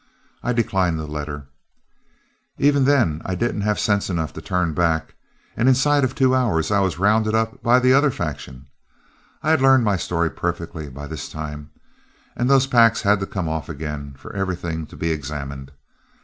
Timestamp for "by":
7.61-7.79, 10.89-11.05